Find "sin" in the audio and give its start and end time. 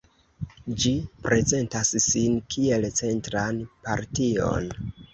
2.07-2.41